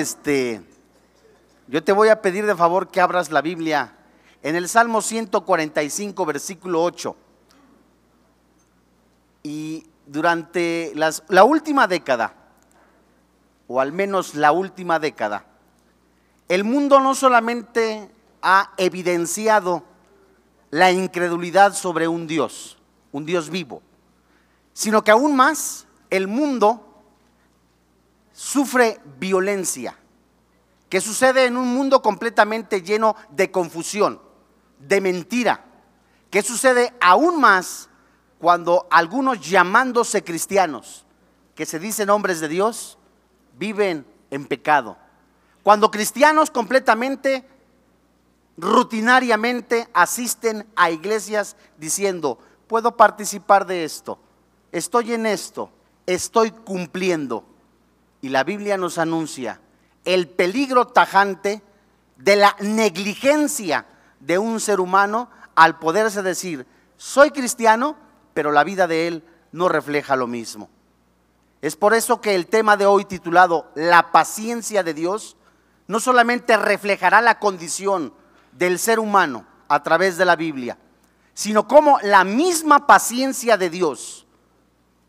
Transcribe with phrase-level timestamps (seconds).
[0.00, 0.62] Este,
[1.68, 3.92] yo te voy a pedir de favor que abras la Biblia
[4.42, 7.14] en el Salmo 145, versículo 8.
[9.42, 12.32] Y durante la última década,
[13.68, 15.44] o al menos la última década,
[16.48, 18.10] el mundo no solamente
[18.40, 19.84] ha evidenciado
[20.70, 22.78] la incredulidad sobre un Dios,
[23.12, 23.82] un Dios vivo,
[24.72, 26.89] sino que aún más el mundo
[28.40, 29.98] sufre violencia,
[30.88, 34.18] que sucede en un mundo completamente lleno de confusión,
[34.78, 35.66] de mentira,
[36.30, 37.90] que sucede aún más
[38.38, 41.04] cuando algunos llamándose cristianos,
[41.54, 42.96] que se dicen hombres de Dios,
[43.58, 44.96] viven en pecado.
[45.62, 47.46] Cuando cristianos completamente,
[48.56, 54.18] rutinariamente asisten a iglesias diciendo, puedo participar de esto,
[54.72, 55.70] estoy en esto,
[56.06, 57.49] estoy cumpliendo.
[58.20, 59.60] Y la Biblia nos anuncia
[60.04, 61.62] el peligro tajante
[62.16, 63.86] de la negligencia
[64.20, 67.96] de un ser humano al poderse decir, soy cristiano,
[68.34, 70.68] pero la vida de él no refleja lo mismo.
[71.62, 75.36] Es por eso que el tema de hoy titulado La paciencia de Dios
[75.86, 78.14] no solamente reflejará la condición
[78.52, 80.78] del ser humano a través de la Biblia,
[81.34, 84.26] sino como la misma paciencia de Dios,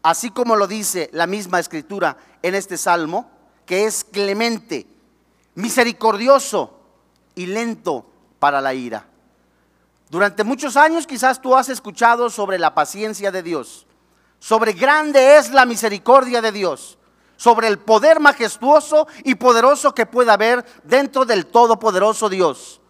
[0.03, 3.29] así como lo dice la misma escritura en este salmo,
[3.65, 4.87] que es clemente,
[5.55, 6.79] misericordioso
[7.35, 8.05] y lento
[8.39, 9.05] para la ira.
[10.09, 13.85] Durante muchos años quizás tú has escuchado sobre la paciencia de Dios,
[14.39, 16.97] sobre grande es la misericordia de Dios,
[17.37, 22.81] sobre el poder majestuoso y poderoso que puede haber dentro del todopoderoso Dios.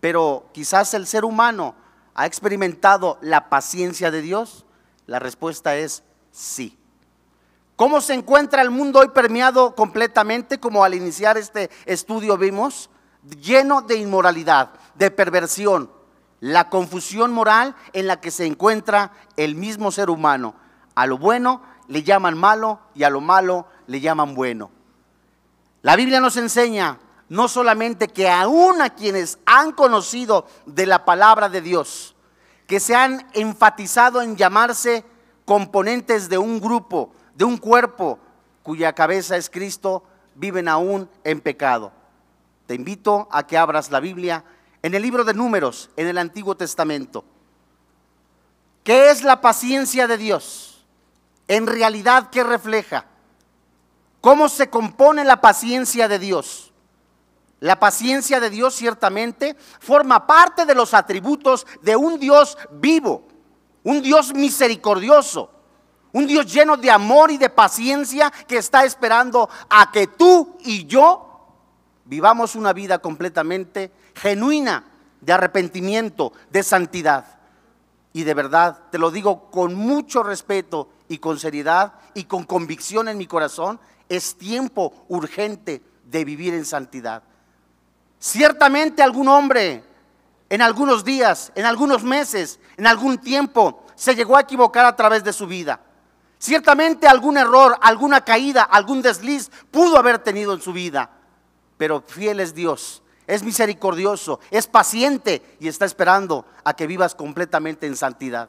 [0.00, 1.74] Pero quizás el ser humano
[2.14, 4.64] ha experimentado la paciencia de Dios.
[5.06, 6.76] La respuesta es sí.
[7.76, 12.90] ¿Cómo se encuentra el mundo hoy permeado completamente, como al iniciar este estudio vimos?
[13.40, 15.90] Lleno de inmoralidad, de perversión,
[16.40, 20.54] la confusión moral en la que se encuentra el mismo ser humano.
[20.94, 24.70] A lo bueno le llaman malo y a lo malo le llaman bueno.
[25.82, 26.98] La Biblia nos enseña
[27.30, 32.14] no solamente que aún a quienes han conocido de la palabra de Dios,
[32.66, 35.04] que se han enfatizado en llamarse
[35.50, 38.20] componentes de un grupo, de un cuerpo
[38.62, 40.04] cuya cabeza es Cristo,
[40.36, 41.90] viven aún en pecado.
[42.68, 44.44] Te invito a que abras la Biblia
[44.80, 47.24] en el libro de números, en el Antiguo Testamento.
[48.84, 50.86] ¿Qué es la paciencia de Dios?
[51.48, 53.06] En realidad, ¿qué refleja?
[54.20, 56.72] ¿Cómo se compone la paciencia de Dios?
[57.58, 63.26] La paciencia de Dios ciertamente forma parte de los atributos de un Dios vivo,
[63.84, 65.50] un Dios misericordioso,
[66.12, 70.86] un Dios lleno de amor y de paciencia que está esperando a que tú y
[70.86, 71.26] yo
[72.04, 74.84] vivamos una vida completamente genuina
[75.20, 77.38] de arrepentimiento, de santidad.
[78.12, 83.08] Y de verdad, te lo digo con mucho respeto y con seriedad y con convicción
[83.08, 87.22] en mi corazón, es tiempo urgente de vivir en santidad.
[88.18, 89.84] Ciertamente algún hombre
[90.50, 95.22] en algunos días, en algunos meses, en algún tiempo, se llegó a equivocar a través
[95.22, 95.80] de su vida.
[96.38, 101.10] Ciertamente algún error, alguna caída, algún desliz pudo haber tenido en su vida.
[101.76, 107.86] Pero fiel es Dios, es misericordioso, es paciente y está esperando a que vivas completamente
[107.86, 108.48] en santidad.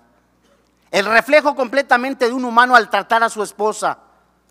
[0.90, 4.00] El reflejo completamente de un humano al tratar a su esposa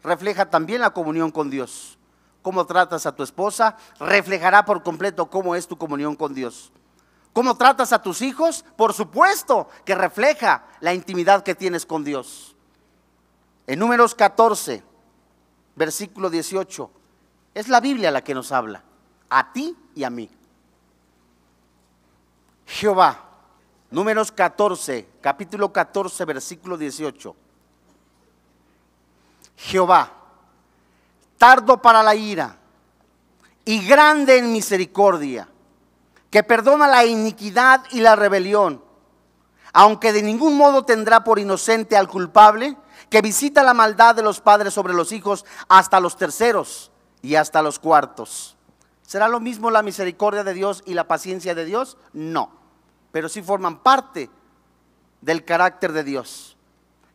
[0.05, 1.99] refleja también la comunión con Dios.
[2.43, 6.71] Cómo tratas a tu esposa reflejará por completo cómo es tu comunión con Dios.
[7.33, 12.57] Cómo tratas a tus hijos, por supuesto que refleja la intimidad que tienes con Dios.
[13.67, 14.83] En números 14,
[15.77, 16.91] versículo 18,
[17.55, 18.83] es la Biblia la que nos habla,
[19.29, 20.29] a ti y a mí.
[22.67, 23.29] Jehová,
[23.91, 27.37] números 14, capítulo 14, versículo 18.
[29.57, 30.13] Jehová,
[31.37, 32.57] tardo para la ira
[33.65, 35.49] y grande en misericordia,
[36.31, 38.83] que perdona la iniquidad y la rebelión,
[39.73, 42.77] aunque de ningún modo tendrá por inocente al culpable,
[43.09, 46.93] que visita la maldad de los padres sobre los hijos hasta los terceros
[47.23, 48.57] y hasta los cuartos.
[49.03, 51.97] ¿Será lo mismo la misericordia de Dios y la paciencia de Dios?
[52.13, 52.53] No,
[53.11, 54.31] pero sí forman parte
[55.21, 56.57] del carácter de Dios.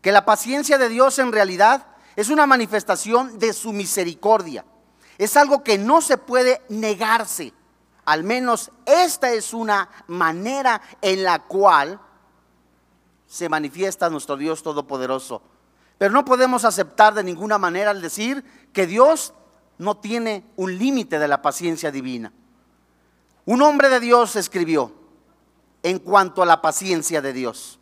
[0.02, 4.66] Que la paciencia de Dios en realidad es una manifestación de su misericordia.
[5.18, 7.54] Es algo que no se puede negarse.
[8.06, 12.00] Al menos esta es una manera en la cual
[13.28, 15.42] se manifiesta nuestro Dios Todopoderoso.
[15.98, 18.44] Pero no podemos aceptar de ninguna manera el decir
[18.74, 19.34] que Dios
[19.78, 22.32] no tiene un límite de la paciencia divina.
[23.46, 24.94] Un hombre de Dios escribió
[25.84, 27.80] en cuanto a la paciencia de Dios.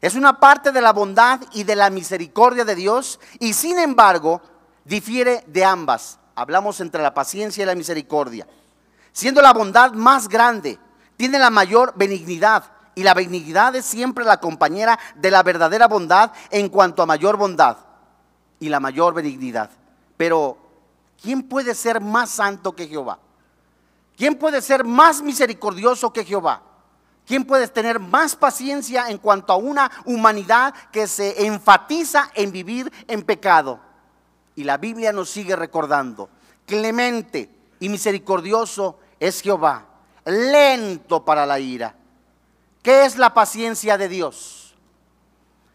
[0.00, 4.40] Es una parte de la bondad y de la misericordia de Dios y sin embargo
[4.84, 6.18] difiere de ambas.
[6.34, 8.46] Hablamos entre la paciencia y la misericordia.
[9.12, 10.78] Siendo la bondad más grande,
[11.16, 12.64] tiene la mayor benignidad
[12.94, 17.36] y la benignidad es siempre la compañera de la verdadera bondad en cuanto a mayor
[17.36, 17.76] bondad
[18.58, 19.70] y la mayor benignidad.
[20.16, 20.58] Pero,
[21.20, 23.18] ¿quién puede ser más santo que Jehová?
[24.16, 26.62] ¿Quién puede ser más misericordioso que Jehová?
[27.26, 32.92] ¿Quién puede tener más paciencia en cuanto a una humanidad que se enfatiza en vivir
[33.06, 33.80] en pecado?
[34.56, 36.28] Y la Biblia nos sigue recordando,
[36.66, 39.86] clemente y misericordioso es Jehová,
[40.24, 41.96] lento para la ira.
[42.82, 44.74] ¿Qué es la paciencia de Dios?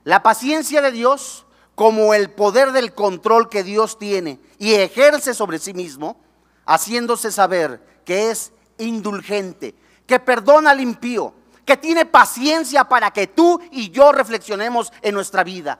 [0.04, 5.60] La paciencia de Dios como el poder del control que Dios tiene y ejerce sobre
[5.60, 6.18] sí mismo,
[6.66, 9.76] haciéndose saber que es indulgente,
[10.08, 11.34] que perdona al impío,
[11.66, 15.80] que tiene paciencia para que tú y yo reflexionemos en nuestra vida.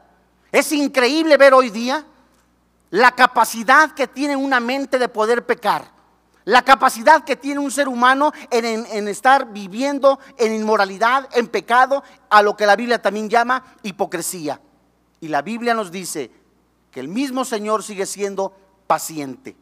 [0.52, 2.06] Es increíble ver hoy día
[2.90, 5.95] la capacidad que tiene una mente de poder pecar,
[6.46, 12.44] la capacidad que tiene un ser humano en, estar viviendo en inmoralidad, en pecado, a
[12.44, 14.62] lo que la Biblia también llama hipocresía.
[15.20, 16.32] Y la Biblia nos dice
[16.92, 18.56] que el mismo Señor sigue siendo
[18.86, 19.56] paciente.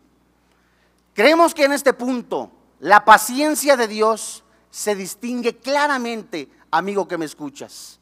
[1.13, 7.25] Creemos que en este punto la paciencia de Dios se distingue claramente, amigo que me
[7.25, 8.01] escuchas.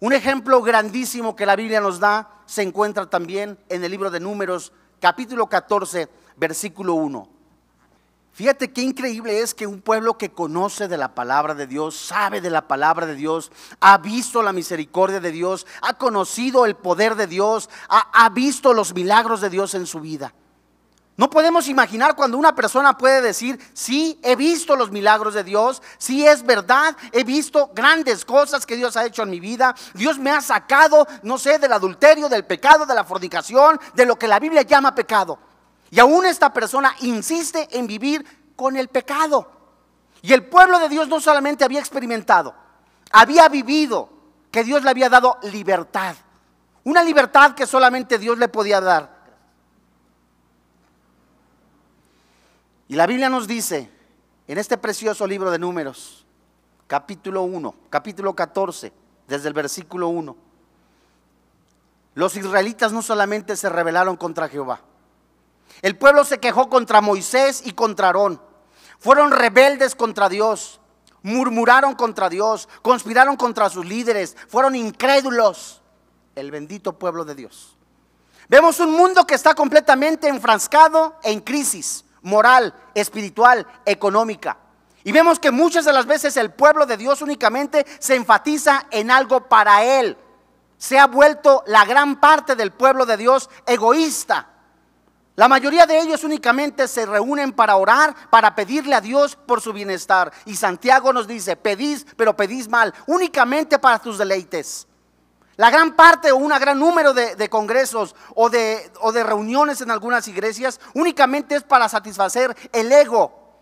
[0.00, 4.18] Un ejemplo grandísimo que la Biblia nos da se encuentra también en el libro de
[4.18, 7.37] Números, capítulo 14, versículo 1.
[8.38, 12.40] Fíjate qué increíble es que un pueblo que conoce de la palabra de Dios, sabe
[12.40, 13.50] de la palabra de Dios,
[13.80, 18.94] ha visto la misericordia de Dios, ha conocido el poder de Dios, ha, visto los
[18.94, 20.32] milagros de Dios en su vida.
[21.16, 25.82] No podemos imaginar cuando una persona puede decir, sí, he visto los milagros de Dios,
[25.98, 30.16] sí es verdad, he visto grandes cosas que Dios ha hecho en mi vida, Dios
[30.16, 34.28] me ha sacado, no sé, del adulterio, del pecado, de la fornicación, de lo que
[34.28, 35.40] la Biblia llama pecado.
[35.90, 38.24] Y aún esta persona insiste en vivir
[38.56, 39.50] con el pecado.
[40.22, 42.54] Y el pueblo de Dios no solamente había experimentado,
[43.12, 44.10] había vivido
[44.50, 46.16] que Dios le había dado libertad.
[46.84, 49.18] Una libertad que solamente Dios le podía dar.
[52.88, 53.90] Y la Biblia nos dice
[54.46, 56.24] en este precioso libro de números,
[56.86, 58.92] capítulo 1, capítulo 14,
[59.28, 60.34] desde el versículo 1,
[62.14, 64.80] los israelitas no solamente se rebelaron contra Jehová,
[65.82, 68.40] el pueblo se quejó contra Moisés y contra Aarón.
[68.98, 70.80] Fueron rebeldes contra Dios,
[71.22, 75.82] murmuraron contra Dios, conspiraron contra sus líderes, fueron incrédulos.
[76.34, 77.76] El bendito pueblo de Dios.
[78.48, 84.56] Vemos un mundo que está completamente enfrascado en crisis moral, espiritual, económica.
[85.04, 89.10] Y vemos que muchas de las veces el pueblo de Dios únicamente se enfatiza en
[89.10, 90.16] algo para él.
[90.76, 94.48] Se ha vuelto la gran parte del pueblo de Dios egoísta.
[95.38, 99.72] La mayoría de ellos únicamente se reúnen para orar, para pedirle a Dios por su
[99.72, 100.32] bienestar.
[100.46, 104.88] Y Santiago nos dice, pedís, pero pedís mal, únicamente para tus deleites.
[105.54, 109.92] La gran parte o un gran número de, congresos o de, o de reuniones en
[109.92, 113.60] algunas iglesias únicamente es para satisfacer el ego.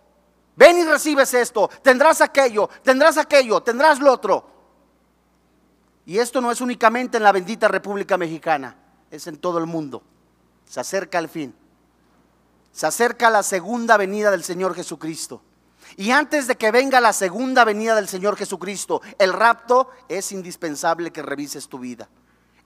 [0.56, 4.50] Ven y recibes esto, tendrás aquello, tendrás aquello, tendrás lo otro.
[6.06, 8.74] Y esto no es únicamente en la bendita República Mexicana,
[9.10, 10.02] es en todo el mundo.
[10.64, 11.65] Se acerca el fin.
[12.76, 15.40] Se acerca la segunda venida del Señor Jesucristo.
[15.96, 21.10] Y antes de que venga la segunda venida del Señor Jesucristo, el rapto es indispensable
[21.10, 22.06] que revises tu vida.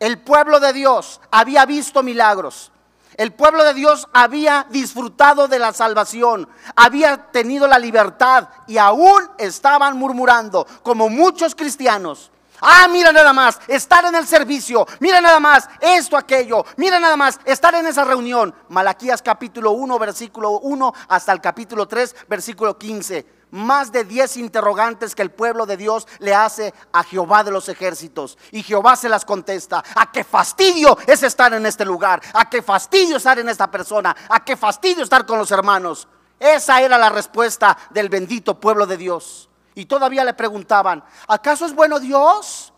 [0.01, 2.73] El pueblo de Dios había visto milagros.
[3.19, 9.31] El pueblo de Dios había disfrutado de la salvación, había tenido la libertad y aún
[9.39, 12.33] estaban murmurando, como muchos cristianos.
[12.61, 17.17] Ah, mira nada más, estar en el servicio, mira nada más esto, aquello, mira nada
[17.17, 18.55] más estar en esa reunión.
[18.69, 23.41] Malaquías capítulo 1, versículo 1 hasta el capítulo 3, versículo 15.
[23.53, 27.69] Más de 10 interrogantes que el pueblo de Dios le hace a Jehová de los
[27.69, 28.39] ejércitos.
[28.53, 29.83] Y Jehová se las contesta.
[29.97, 32.23] ¿A qué fastidio es estar en este lugar?
[32.35, 34.15] ¿A qué fastidio estar en esta persona?
[34.29, 36.07] ¿A qué fastidio estar con los hermanos?
[36.39, 39.50] Esa era la respuesta del bendito pueblo de Dios.
[39.81, 42.71] Y todavía le preguntaban, ¿acaso es bueno Dios?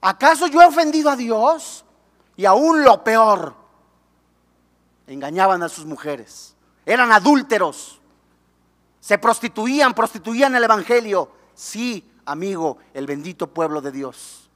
[0.00, 1.84] ¿Acaso yo he ofendido a Dios?
[2.34, 3.54] Y aún lo peor,
[5.06, 8.00] engañaban a sus mujeres, eran adúlteros,
[8.98, 11.30] se prostituían, prostituían el Evangelio.
[11.54, 14.50] Sí, amigo, el bendito pueblo de Dios.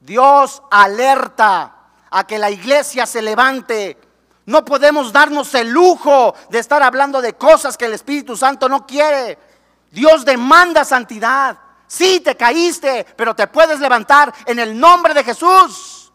[0.00, 1.72] Dios alerta
[2.10, 3.96] a que la iglesia se levante.
[4.46, 8.84] No podemos darnos el lujo de estar hablando de cosas que el Espíritu Santo no
[8.84, 9.53] quiere.
[9.94, 11.56] Dios demanda santidad.
[11.86, 16.12] Sí, te caíste, pero te puedes levantar en el nombre de Jesús.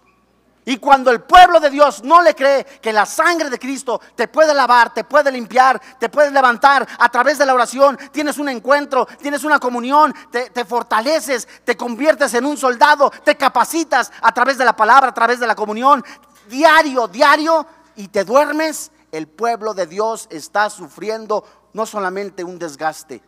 [0.66, 4.28] Y cuando el pueblo de Dios no le cree que la sangre de Cristo te
[4.28, 8.50] puede lavar, te puede limpiar, te puedes levantar a través de la oración, tienes un
[8.50, 14.32] encuentro, tienes una comunión, te, te, fortaleces, te conviertes en un soldado, te capacitas a
[14.34, 16.04] través de la palabra, a través de la comunión,
[16.50, 21.44] diario, diario, y te duermes, el pueblo de Dios está sufriendo
[21.74, 23.24] no solamente un desgaste,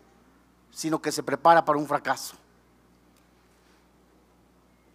[0.72, 2.36] sino que se prepara para un fracaso.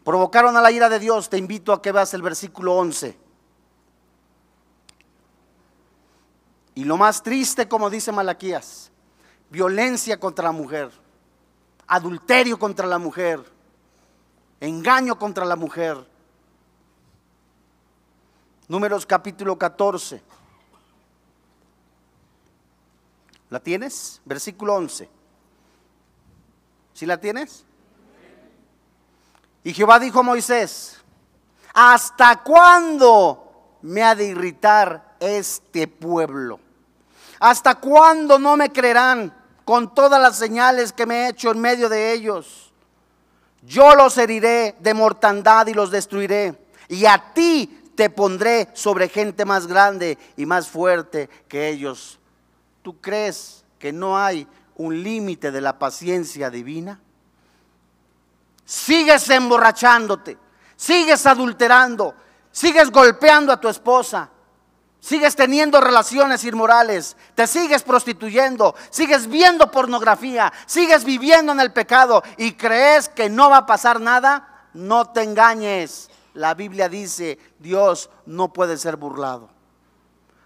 [0.05, 1.29] Provocaron a la ira de Dios.
[1.29, 3.19] Te invito a que veas el versículo 11.
[6.77, 8.91] Y lo más triste, como dice Malaquías,
[9.51, 10.93] violencia contra la mujer,
[11.87, 13.43] adulterio contra la mujer,
[14.61, 16.07] engaño contra la mujer.
[18.69, 20.23] Números capítulo 14.
[23.51, 24.21] ¿La tienes?
[24.25, 25.16] Versículo 11.
[26.97, 27.63] ¿Sí la tienes?
[29.63, 30.97] Y Jehová dijo a Moisés,
[31.75, 36.59] ¿hasta cuándo me ha de irritar este pueblo?
[37.39, 39.31] ¿Hasta cuándo no me creerán
[39.67, 42.73] con todas las señales que me he hecho en medio de ellos?
[43.61, 46.59] Yo los heriré de mortandad y los destruiré.
[46.89, 52.19] Y a ti te pondré sobre gente más grande y más fuerte que ellos.
[52.81, 57.01] ¿Tú crees que no hay un límite de la paciencia divina?
[58.67, 60.37] sigues emborrachándote,
[60.77, 62.15] sigues adulterando,
[62.51, 64.29] sigues golpeando a tu esposa,
[65.01, 72.23] sigues teniendo relaciones inmorales, te sigues prostituyendo, sigues viendo pornografía, sigues viviendo en el pecado
[72.37, 76.11] y crees que no va a pasar nada, no te engañes.
[76.35, 79.49] La Biblia dice, Dios no puede ser burlado.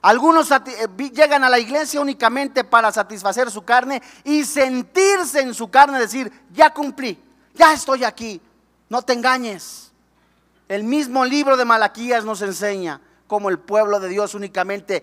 [0.02, 5.70] Algunos eh, llegan a la iglesia únicamente para satisfacer su carne y sentirse en su
[5.70, 7.22] carne, decir, ya cumplí,
[7.54, 8.40] ya estoy aquí,
[8.88, 9.92] no te engañes.
[10.68, 15.02] El mismo libro de Malaquías nos enseña cómo el pueblo de Dios únicamente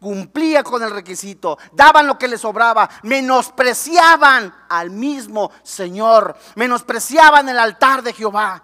[0.00, 7.58] cumplía con el requisito, daban lo que les sobraba, menospreciaban al mismo Señor, menospreciaban el
[7.58, 8.62] altar de Jehová.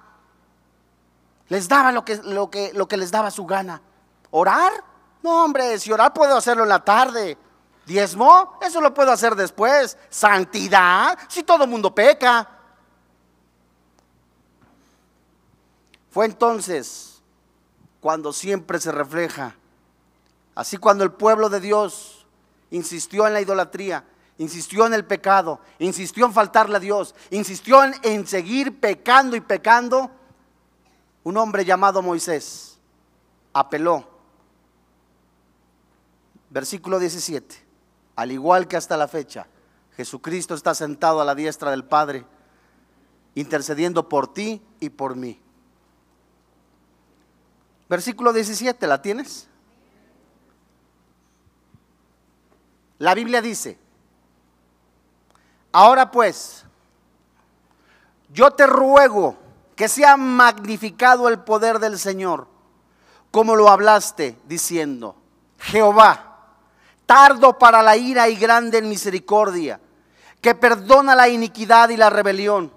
[1.48, 3.80] Les que, lo que les daba su gana.
[4.30, 4.93] ¿Orar?
[5.24, 7.38] No, hombre, si orar puedo hacerlo en la tarde.
[7.86, 8.58] ¿Diezmo?
[8.60, 9.96] Eso lo puedo hacer después.
[10.10, 11.18] ¿Santidad?
[11.28, 12.46] Si todo mundo peca.
[16.10, 17.22] Fue entonces
[18.00, 19.56] cuando siempre se refleja,
[20.54, 22.26] así cuando el pueblo de Dios
[22.70, 24.04] insistió en la idolatría,
[24.36, 30.10] insistió en el pecado, insistió en faltarle a Dios, insistió en, seguir pecando y pecando,
[31.22, 32.78] un hombre llamado Moisés
[33.54, 34.13] apeló.
[36.54, 37.66] Versículo 17.
[38.14, 39.48] Al igual que hasta la fecha,
[39.96, 42.24] Jesucristo está sentado a la diestra del Padre,
[43.34, 45.40] intercediendo por ti y por mí.
[47.88, 49.48] Versículo 17, ¿la tienes?
[52.98, 53.76] La Biblia dice,
[55.72, 56.64] ahora pues,
[58.32, 59.36] yo te ruego
[59.74, 62.46] que sea magnificado el poder del Señor,
[63.32, 65.16] como lo hablaste, diciendo,
[65.58, 66.33] Jehová,
[67.06, 69.80] tardo para la ira y grande en misericordia,
[70.40, 72.72] que perdona la iniquidad y la rebelión,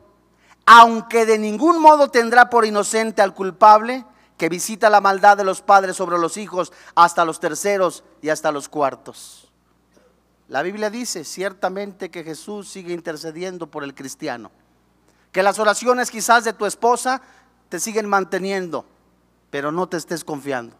[0.65, 4.05] aunque de ningún modo tendrá por inocente al culpable,
[4.37, 8.51] que visita la maldad de los padres sobre los hijos hasta los terceros y hasta
[8.51, 9.47] los cuartos.
[10.47, 14.51] La Biblia dice ciertamente que Jesús sigue intercediendo por el cristiano,
[15.31, 17.21] que las oraciones quizás de tu esposa
[17.67, 18.85] te siguen manteniendo,
[19.49, 20.75] pero no te estés confiando.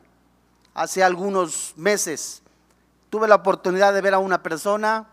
[0.74, 2.44] Hace algunos meses
[3.10, 5.08] tuve la oportunidad de ver a una persona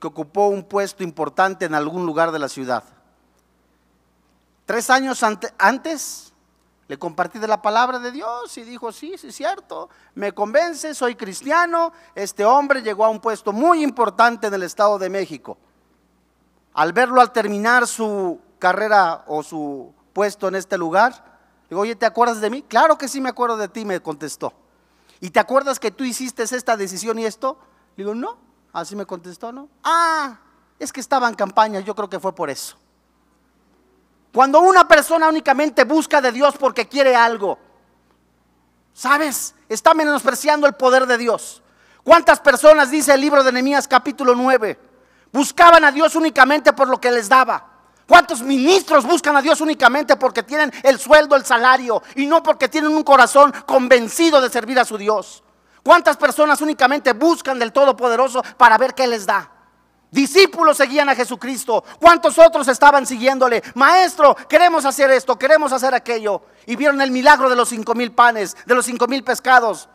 [0.00, 2.84] que ocupó un puesto importante en algún lugar de la ciudad.
[4.66, 5.22] Tres años
[5.58, 6.32] antes
[6.88, 10.94] le compartí de la palabra de Dios y dijo, sí, sí, es cierto, me convence,
[10.94, 11.92] soy cristiano.
[12.14, 15.56] Este hombre llegó a un puesto muy importante en el Estado de México.
[16.74, 22.06] Al verlo al terminar su carrera o su puesto en este lugar, digo, oye, ¿te
[22.06, 22.62] acuerdas de mí?
[22.62, 24.52] Claro que sí me acuerdo de ti, me contestó.
[25.20, 27.58] ¿Y te acuerdas que tú hiciste esta decisión y esto?
[27.96, 28.36] Digo, no,
[28.72, 29.68] así me contestó, ¿no?
[29.82, 30.38] Ah,
[30.78, 32.76] es que estaba en campaña, yo creo que fue por eso.
[34.32, 37.58] Cuando una persona únicamente busca de Dios porque quiere algo,
[38.92, 39.54] ¿sabes?
[39.68, 41.62] Está menospreciando el poder de Dios.
[42.04, 44.78] ¿Cuántas personas, dice el libro de Nehemías capítulo 9,
[45.32, 47.75] buscaban a Dios únicamente por lo que les daba?
[48.06, 52.68] ¿Cuántos ministros buscan a Dios únicamente porque tienen el sueldo, el salario y no porque
[52.68, 55.42] tienen un corazón convencido de servir a su Dios?
[55.82, 59.50] ¿Cuántas personas únicamente buscan del Todopoderoso para ver qué les da?
[60.10, 61.84] Discípulos seguían a Jesucristo.
[62.00, 63.62] ¿Cuántos otros estaban siguiéndole?
[63.74, 66.42] Maestro, queremos hacer esto, queremos hacer aquello.
[66.64, 69.88] Y vieron el milagro de los cinco mil panes, de los cinco mil pescados.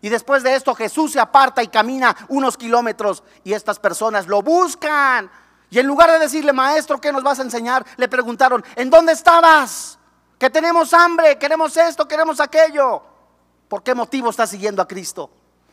[0.00, 4.42] Y después de esto Jesús se aparta y camina unos kilómetros y estas personas lo
[4.42, 5.30] buscan.
[5.70, 7.84] Y en lugar de decirle, maestro, ¿qué nos vas a enseñar?
[7.96, 9.98] Le preguntaron, ¿en dónde estabas?
[10.38, 13.02] Que tenemos hambre, queremos esto, queremos aquello.
[13.68, 15.30] ¿Por qué motivo estás siguiendo a Cristo?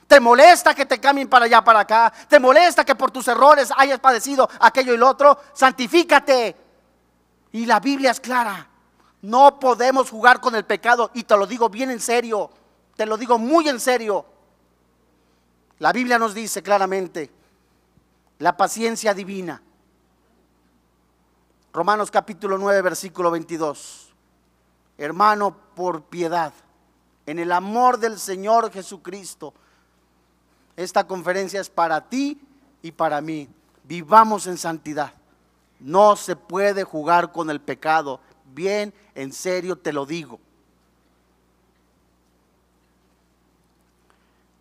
[0.08, 2.12] ¿Te molesta que te cambien para allá, para acá?
[2.28, 5.40] ¿Te molesta que por tus errores hayas padecido aquello y lo otro?
[5.54, 6.56] Santifícate.
[7.54, 8.68] Y la Biblia es clara.
[9.22, 11.10] No podemos jugar con el pecado.
[11.14, 12.52] Y te lo digo bien en serio.
[12.96, 14.26] Te lo digo muy en serio.
[15.80, 17.32] La Biblia nos dice claramente,
[18.40, 19.62] la paciencia divina.
[21.76, 24.14] Romanos capítulo 9, versículo 22.
[24.98, 26.54] Hermano, por piedad,
[27.26, 29.54] en el amor del Señor Jesucristo,
[30.78, 32.40] esta conferencia es para ti
[32.82, 33.50] y para mí.
[33.84, 35.12] Vivamos en santidad.
[35.82, 38.22] No se puede jugar con el pecado.
[38.54, 40.40] Bien, en serio te lo digo.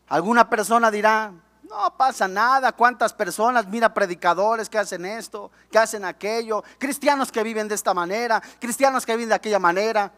[0.08, 1.32] Alguna persona dirá,
[1.68, 7.42] no pasa nada, cuántas personas, mira predicadores que hacen esto, que hacen aquello, cristianos que
[7.42, 10.12] viven de esta manera, cristianos que viven de aquella manera.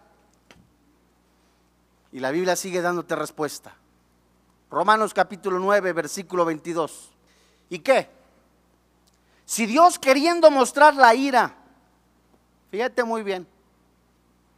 [2.12, 3.74] Y la Biblia sigue dándote respuesta.
[4.70, 7.12] Romanos capítulo 9, versículo 22.
[7.70, 8.10] ¿Y qué?
[9.44, 11.54] Si Dios queriendo mostrar la ira,
[12.70, 13.46] fíjate muy bien,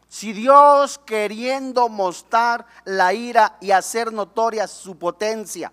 [0.08, 5.70] si Dios queriendo mostrar la ira y hacer notoria su potencia,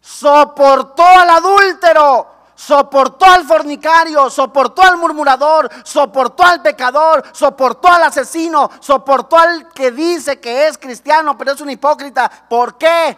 [0.00, 8.70] soportó al adúltero, soportó al fornicario, soportó al murmurador, soportó al pecador, soportó al asesino,
[8.80, 12.28] soportó al que dice que es cristiano, pero es un hipócrita.
[12.48, 13.16] ¿Por qué?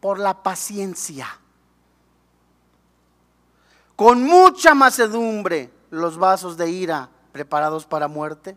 [0.00, 1.26] Por la paciencia.
[3.96, 8.56] Con mucha macedumbre los vasos de ira preparados para muerte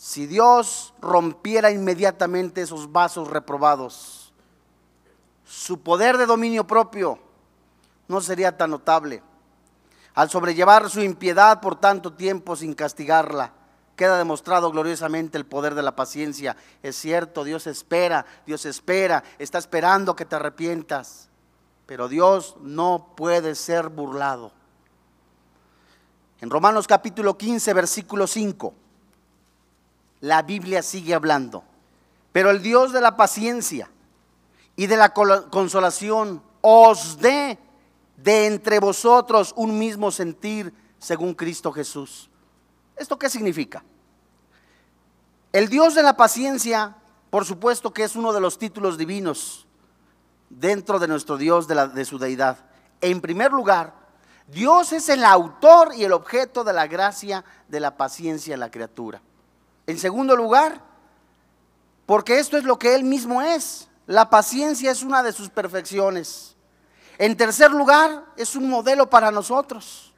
[0.00, 4.19] si Dios rompiera inmediatamente esos vasos reprobados,
[5.50, 7.18] su poder de dominio propio
[8.06, 9.20] no sería tan notable.
[10.14, 13.52] Al sobrellevar su impiedad por tanto tiempo sin castigarla,
[13.96, 16.56] queda demostrado gloriosamente el poder de la paciencia.
[16.84, 21.28] Es cierto, Dios espera, Dios espera, está esperando que te arrepientas,
[21.86, 24.52] pero Dios no puede ser burlado.
[26.40, 28.74] En Romanos capítulo 15, versículo 5
[30.20, 31.64] la Biblia sigue hablando.
[32.30, 33.90] Pero el Dios de la paciencia
[34.80, 37.58] y de la consolación os dé
[38.16, 42.30] de entre vosotros un mismo sentir según Cristo Jesús.
[42.96, 43.84] ¿Esto qué significa?
[45.52, 46.96] El Dios de la paciencia,
[47.28, 49.66] por supuesto que es uno de los títulos divinos
[50.48, 52.56] dentro de nuestro Dios, de, de su deidad.
[53.02, 53.92] En primer lugar,
[54.46, 58.70] Dios es el autor y el objeto de la gracia de la paciencia en la
[58.70, 59.20] criatura.
[59.86, 60.82] En segundo lugar,
[62.06, 63.89] porque esto es lo que Él mismo es.
[64.10, 66.56] La paciencia es una de sus perfecciones.
[67.16, 70.12] En tercer lugar, es un modelo para nosotros.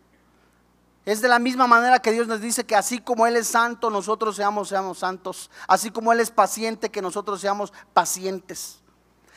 [1.05, 3.91] Es de la misma manera que Dios nos dice que así como Él es santo,
[3.91, 5.51] nosotros seamos, seamos santos.
[5.69, 8.82] Así como Él es paciente, que nosotros seamos pacientes.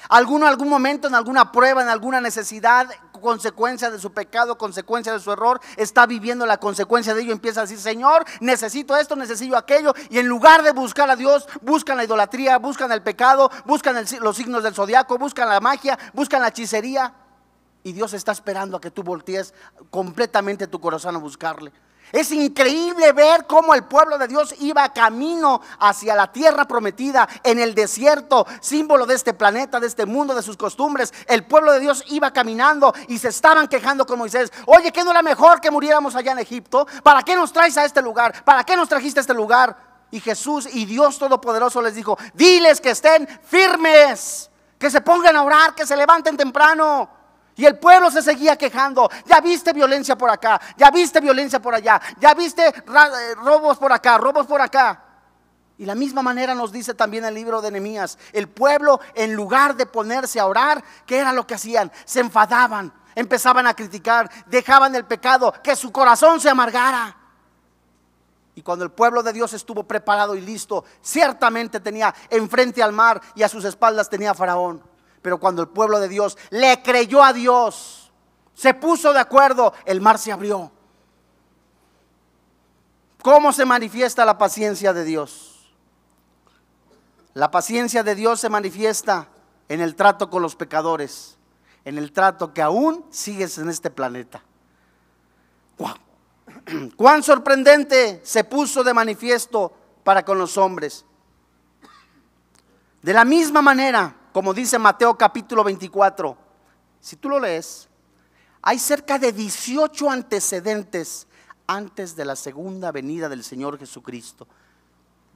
[0.09, 2.87] Alguno, algún momento, en alguna prueba, en alguna necesidad,
[3.21, 7.31] consecuencia de su pecado, consecuencia de su error, está viviendo la consecuencia de ello.
[7.31, 9.93] Empieza a decir, Señor, necesito esto, necesito aquello.
[10.09, 14.37] Y en lugar de buscar a Dios, buscan la idolatría, buscan el pecado, buscan los
[14.37, 17.13] signos del zodiaco, buscan la magia, buscan la hechicería.
[17.83, 19.53] Y Dios está esperando a que tú voltees
[19.89, 21.71] completamente tu corazón a buscarle.
[22.15, 27.59] Es increíble ver cómo el pueblo de Dios iba camino hacia la tierra prometida en
[27.59, 31.13] el desierto, símbolo de este planeta, de este mundo, de sus costumbres.
[31.27, 34.49] El pueblo de Dios iba caminando y se estaban quejando con Moisés.
[34.65, 36.87] Oye, ¿qué no era mejor que muriéramos allá en Egipto?
[37.03, 38.45] ¿Para qué nos traes a este lugar?
[38.45, 39.75] ¿Para qué nos trajiste a este lugar?
[40.09, 44.49] Y Jesús y Dios Todopoderoso les dijo, diles que estén firmes,
[44.79, 47.09] que se pongan a orar, que se levanten temprano.
[47.57, 49.09] Y el pueblo se seguía quejando.
[49.25, 53.91] Ya viste violencia por acá, ya viste violencia por allá, ya viste eh, robos por
[53.93, 55.01] acá, robos por acá.
[55.77, 58.17] Y la misma manera nos dice también el libro de Nehemías.
[58.31, 61.91] El pueblo, en lugar de ponerse a orar, ¿qué era lo que hacían?
[62.05, 67.17] Se enfadaban, empezaban a criticar, dejaban el pecado, que su corazón se amargara.
[68.55, 73.21] Y cuando el pueblo de Dios estuvo preparado y listo, ciertamente tenía enfrente al mar
[73.35, 74.94] y a sus espaldas tenía Faraón.
[75.25, 78.11] Pero cuando el pueblo de Dios le creyó a Dios,
[78.53, 80.71] se puso de acuerdo, el mar se abrió.
[83.23, 85.73] ¿Cómo se manifiesta la paciencia de Dios?
[87.33, 89.29] La paciencia de Dios se manifiesta
[89.67, 91.39] en el trato con los pecadores,
[91.85, 94.43] en el trato que aún sigues en este planeta.
[96.95, 101.03] Cuán sorprendente se puso de manifiesto para con los hombres.
[103.01, 106.35] De la misma manera, como dice Mateo capítulo 24,
[106.99, 107.87] si tú lo lees,
[108.61, 111.25] hay cerca de 18 antecedentes
[111.67, 114.45] antes de la segunda venida del Señor Jesucristo.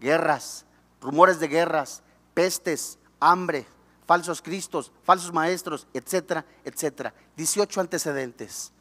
[0.02, 0.66] Guerras,
[1.00, 3.66] rumores de guerras, pestes, hambre,
[4.06, 7.14] falsos cristos, falsos maestros, etcétera, etcétera.
[7.38, 8.74] 18 antecedentes.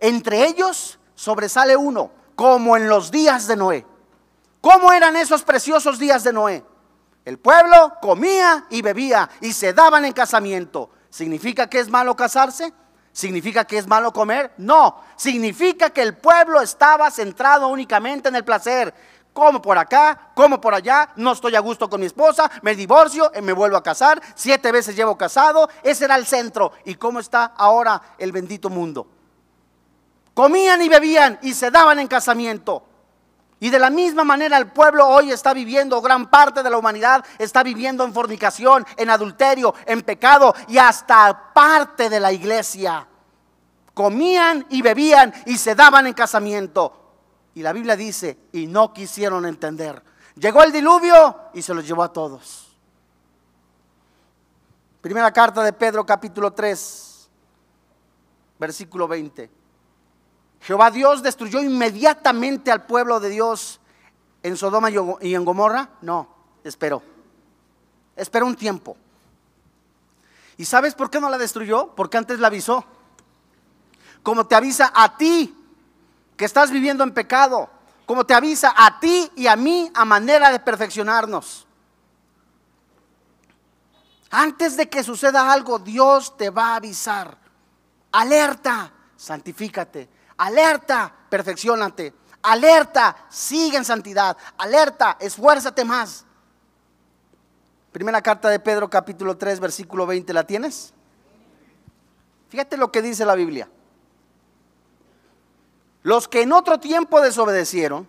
[0.00, 3.86] Entre ellos sobresale uno, como en los días de Noé.
[4.62, 6.64] ¿Cómo eran esos preciosos días de Noé?
[7.26, 10.90] El pueblo comía y bebía y se daban en casamiento.
[11.10, 12.72] ¿Significa que es malo casarse?
[13.10, 14.52] ¿Significa que es malo comer?
[14.58, 18.94] No, significa que el pueblo estaba centrado únicamente en el placer.
[19.32, 23.32] Como por acá, como por allá, no estoy a gusto con mi esposa, me divorcio,
[23.42, 26.74] me vuelvo a casar, siete veces llevo casado, ese era el centro.
[26.84, 29.08] ¿Y cómo está ahora el bendito mundo?
[30.32, 32.84] Comían y bebían y se daban en casamiento.
[33.58, 37.24] Y de la misma manera el pueblo hoy está viviendo, gran parte de la humanidad
[37.38, 43.06] está viviendo en fornicación, en adulterio, en pecado y hasta parte de la iglesia.
[43.94, 47.02] Comían y bebían y se daban en casamiento.
[47.54, 50.02] Y la Biblia dice, y no quisieron entender.
[50.34, 52.76] Llegó el diluvio y se los llevó a todos.
[55.00, 57.30] Primera carta de Pedro capítulo 3,
[58.58, 59.50] versículo 20.
[60.66, 63.78] Jehová Dios destruyó inmediatamente al pueblo de Dios
[64.42, 65.90] en Sodoma y en Gomorra.
[66.02, 66.28] No,
[66.64, 67.04] esperó.
[68.16, 68.96] Esperó un tiempo.
[70.56, 71.94] ¿Y sabes por qué no la destruyó?
[71.94, 72.84] Porque antes la avisó.
[74.24, 75.56] Como te avisa a ti
[76.36, 77.70] que estás viviendo en pecado.
[78.04, 81.64] Como te avisa a ti y a mí a manera de perfeccionarnos.
[84.30, 87.38] Antes de que suceda algo, Dios te va a avisar.
[88.10, 90.15] Alerta, santifícate.
[90.38, 92.12] Alerta, perfeccionate.
[92.42, 94.36] Alerta, sigue en santidad.
[94.58, 96.24] Alerta, esfuérzate más.
[97.92, 100.92] Primera carta de Pedro capítulo 3 versículo 20, ¿la tienes?
[102.48, 103.68] Fíjate lo que dice la Biblia.
[106.02, 108.06] Los que en otro tiempo desobedecieron,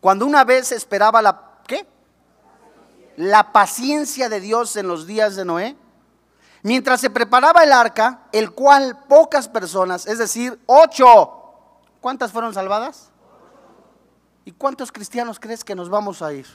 [0.00, 1.86] cuando una vez esperaba la ¿qué?
[3.16, 5.76] La paciencia de Dios en los días de Noé,
[6.62, 11.32] Mientras se preparaba el arca, el cual pocas personas, es decir, ocho,
[12.00, 13.10] ¿cuántas fueron salvadas?
[14.44, 16.46] ¿Y cuántos cristianos crees que nos vamos a ir?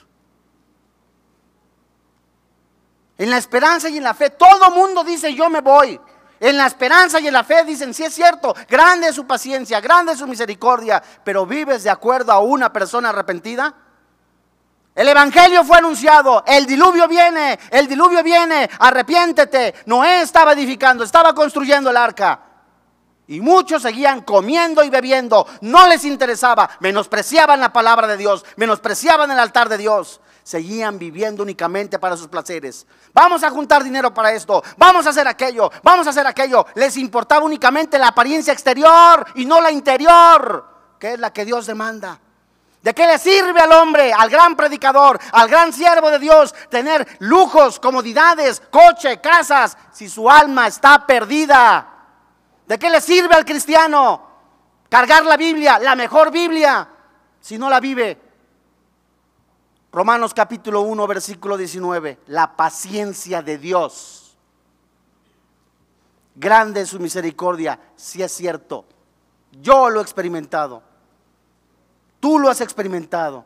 [3.18, 6.00] En la esperanza y en la fe, todo mundo dice yo me voy.
[6.38, 9.80] En la esperanza y en la fe dicen, sí es cierto, grande es su paciencia,
[9.80, 13.74] grande es su misericordia, pero vives de acuerdo a una persona arrepentida.
[14.96, 19.74] El Evangelio fue anunciado, el diluvio viene, el diluvio viene, arrepiéntete.
[19.84, 22.40] Noé estaba edificando, estaba construyendo el arca.
[23.26, 29.30] Y muchos seguían comiendo y bebiendo, no les interesaba, menospreciaban la palabra de Dios, menospreciaban
[29.30, 32.86] el altar de Dios, seguían viviendo únicamente para sus placeres.
[33.12, 36.64] Vamos a juntar dinero para esto, vamos a hacer aquello, vamos a hacer aquello.
[36.74, 40.64] Les importaba únicamente la apariencia exterior y no la interior,
[40.98, 42.18] que es la que Dios demanda.
[42.86, 47.16] ¿De qué le sirve al hombre, al gran predicador, al gran siervo de Dios, tener
[47.18, 51.84] lujos, comodidades, coche, casas, si su alma está perdida?
[52.64, 54.22] ¿De qué le sirve al cristiano
[54.88, 56.88] cargar la Biblia, la mejor Biblia,
[57.40, 58.20] si no la vive?
[59.90, 64.36] Romanos capítulo 1, versículo 19, la paciencia de Dios.
[66.36, 68.84] Grande es su misericordia, si es cierto.
[69.50, 70.94] Yo lo he experimentado.
[72.20, 73.44] Tú lo has experimentado.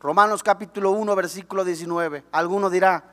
[0.00, 2.24] Romanos capítulo 1, versículo 19.
[2.32, 3.04] Alguno dirá,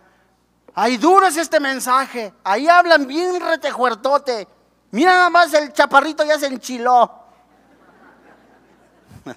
[0.73, 2.33] ay, duro es este mensaje.
[2.43, 4.47] Ahí hablan bien retejuertote.
[4.91, 7.11] Mira nada más el chaparrito ya se enchiló.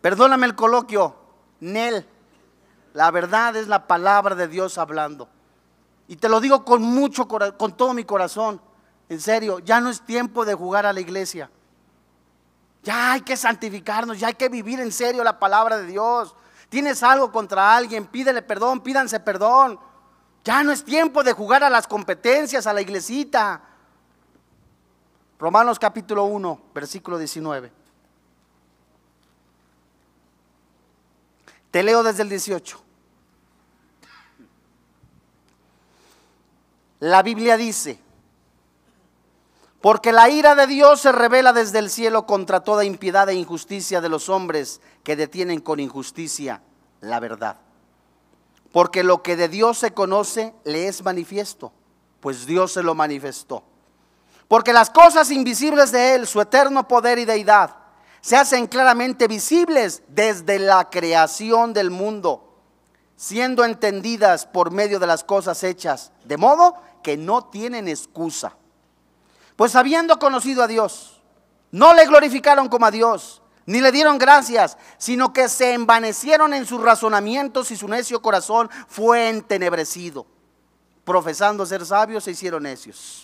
[0.00, 1.14] Perdóname el coloquio,
[1.60, 2.08] Nel.
[2.94, 5.28] La verdad es la palabra de Dios hablando.
[6.08, 8.60] Y te lo digo con mucho con todo mi corazón.
[9.08, 11.50] En serio, ya no es tiempo de jugar a la iglesia.
[12.82, 16.34] Ya hay que santificarnos, ya hay que vivir en serio la palabra de Dios.
[16.68, 19.78] Tienes algo contra alguien, pídele perdón, pídanse perdón.
[20.44, 23.62] Ya no es tiempo de jugar a las competencias, a la iglesita.
[25.38, 27.72] Romanos capítulo 1, versículo 19.
[31.70, 32.80] Te leo desde el 18.
[37.00, 37.98] La Biblia dice,
[39.84, 44.00] porque la ira de Dios se revela desde el cielo contra toda impiedad e injusticia
[44.00, 46.62] de los hombres que detienen con injusticia
[47.02, 47.58] la verdad.
[48.72, 51.70] porque lo que de Dios se conoce le es manifiesto,
[52.20, 53.62] pues Dios se lo manifestó.
[54.48, 57.76] Porque las cosas invisibles de Él, su eterno poder y deidad,
[58.22, 62.56] se hacen claramente visibles desde la creación del mundo,
[63.16, 68.56] siendo entendidas por medio de las cosas hechas, de modo que no tienen excusa.
[69.56, 71.20] Pues habiendo conocido a Dios,
[71.70, 76.66] no le glorificaron como a Dios ni le dieron gracias, sino que se envanecieron en
[76.66, 80.26] sus razonamientos y su necio corazón fue entenebrecido.
[81.04, 83.23] Profesando ser sabios, se hicieron necios.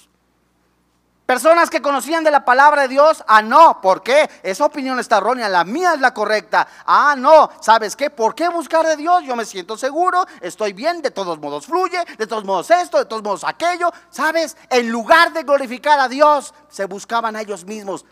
[1.30, 4.28] Personas que conocían de la palabra de Dios, ah, no, ¿por qué?
[4.42, 6.66] Esa opinión está errónea, la mía es la correcta.
[6.84, 8.10] Ah, no, ¿sabes qué?
[8.10, 9.22] ¿Por qué buscar de Dios?
[9.22, 13.04] Yo me siento seguro, estoy bien, de todos modos fluye, de todos modos esto, de
[13.04, 13.92] todos modos aquello.
[14.10, 14.56] ¿Sabes?
[14.70, 18.04] En lugar de glorificar a Dios, se buscaban a ellos mismos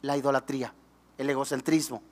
[0.00, 0.72] la idolatría
[1.18, 2.02] el egocentrismo.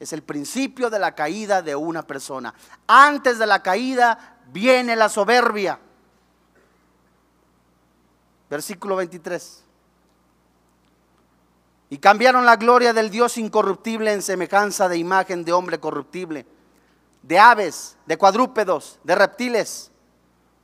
[0.00, 2.52] Es el principio de la caída de una persona.
[2.88, 5.78] Antes de la caída viene la soberbia.
[8.50, 9.67] Versículo 23.
[11.90, 16.46] Y cambiaron la gloria del Dios incorruptible en semejanza de imagen de hombre corruptible,
[17.22, 19.90] de aves, de cuadrúpedos, de reptiles,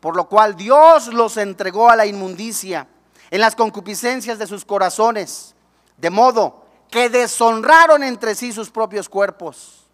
[0.00, 2.86] por lo cual Dios los entregó a la inmundicia
[3.30, 5.54] en las concupiscencias de sus corazones,
[5.96, 9.86] de modo que deshonraron entre sí sus propios cuerpos,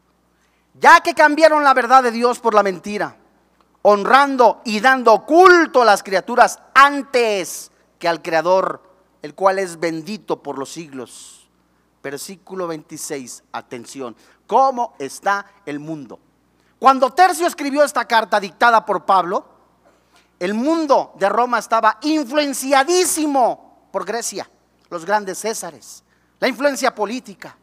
[0.74, 3.16] ya que cambiaron la verdad de Dios por la mentira,
[3.82, 8.82] honrando y dando culto a las criaturas antes que al Creador,
[9.22, 11.48] el cual es bendito por los siglos.
[12.02, 16.18] Versículo 26, atención, ¿cómo está el mundo?
[16.78, 19.44] Cuando Tercio escribió esta carta dictada por Pablo,
[20.38, 24.50] el mundo de Roma estaba influenciadísimo por Grecia,
[24.88, 26.04] los grandes Césares
[26.40, 27.56] la influencia política,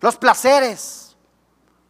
[0.00, 1.16] los placeres,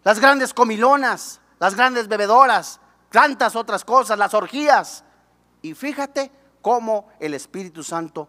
[0.04, 2.80] las grandes comilonas, las grandes bebedoras,
[3.10, 5.04] tantas otras cosas, las orgías.
[5.60, 6.30] Y fíjate
[6.62, 8.28] cómo el Espíritu Santo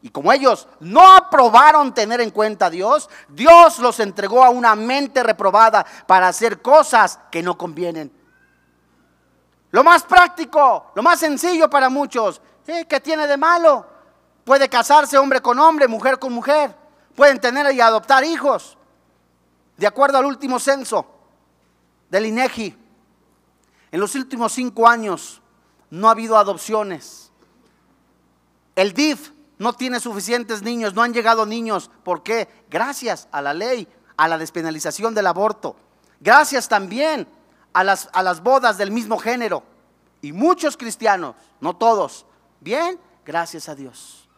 [0.00, 4.76] Y como ellos no aprobaron tener en cuenta a Dios, Dios los entregó a una
[4.76, 8.12] mente reprobada para hacer cosas que no convienen.
[9.70, 12.86] Lo más práctico, lo más sencillo para muchos, ¿eh?
[12.88, 13.86] ¿qué tiene de malo?
[14.44, 16.74] Puede casarse hombre con hombre, mujer con mujer.
[17.14, 18.78] Pueden tener y adoptar hijos.
[19.76, 21.04] De acuerdo al último censo
[22.08, 22.76] del INEGI,
[23.90, 25.42] en los últimos cinco años
[25.90, 27.30] no ha habido adopciones.
[28.74, 31.90] El DIF no tiene suficientes niños, no han llegado niños.
[32.04, 32.48] ¿Por qué?
[32.70, 35.76] Gracias a la ley, a la despenalización del aborto.
[36.20, 37.26] Gracias también
[37.72, 39.62] a las, a las bodas del mismo género.
[40.20, 42.26] Y muchos cristianos, no todos,
[42.60, 44.28] bien, gracias a Dios.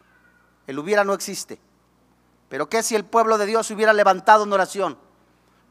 [0.67, 1.59] El hubiera no existe.
[2.49, 4.97] Pero ¿qué si el pueblo de Dios hubiera levantado en oración?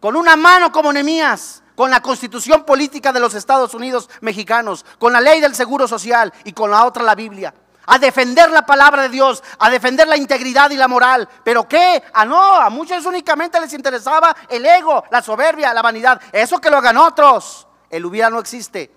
[0.01, 5.13] Con una mano como Nemías, con la constitución política de los Estados Unidos mexicanos, con
[5.13, 7.55] la ley del seguro social y con la otra la Biblia.
[7.93, 11.29] A defender la palabra de Dios, a defender la integridad y la moral.
[11.43, 12.01] ¿Pero qué?
[12.13, 16.21] Ah, no, a muchos únicamente les interesaba el ego, la soberbia, la vanidad.
[16.31, 17.67] Eso que lo hagan otros.
[17.91, 18.93] El hubiera no existe.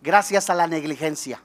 [0.00, 1.42] Gracias a la negligencia.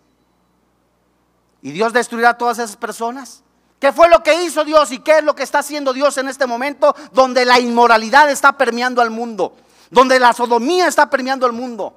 [1.62, 3.43] ¿Y Dios destruirá a todas esas personas?
[3.78, 6.30] ¿Qué fue lo que hizo Dios y qué es lo que está haciendo Dios en
[6.30, 9.58] este momento donde la inmoralidad está permeando al mundo?
[9.91, 11.93] Donde la sodomía está permeando al mundo.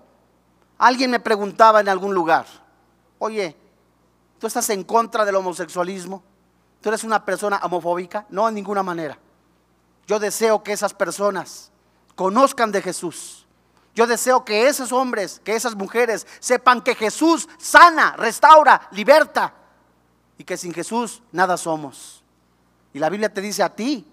[0.79, 2.47] Alguien me preguntaba en algún lugar,
[3.21, 3.68] oye,
[4.39, 6.23] ¿tú estás en contra del homosexualismo?
[6.81, 8.27] ¿Tú eres una persona homofóbica?
[8.31, 9.19] No, en ninguna manera.
[10.07, 11.71] Yo deseo que esas personas
[12.15, 13.47] conozcan de Jesús.
[13.95, 19.53] Yo deseo que esos hombres, que esas mujeres sepan que Jesús sana, restaura, liberta
[20.37, 22.23] y que sin Jesús nada somos.
[22.93, 24.07] Y la Biblia te dice a ti,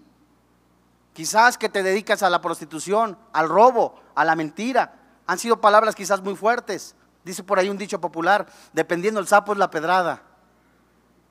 [1.14, 4.96] quizás que te dedicas a la prostitución, al robo, a la mentira.
[5.28, 6.96] Han sido palabras quizás muy fuertes.
[7.26, 10.22] Dice por ahí un dicho popular, dependiendo el sapo es la pedrada.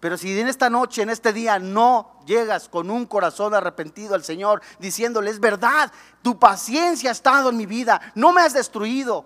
[0.00, 4.24] Pero si en esta noche, en este día, no llegas con un corazón arrepentido al
[4.24, 9.24] Señor, diciéndole, es verdad, tu paciencia ha estado en mi vida, no me has destruido.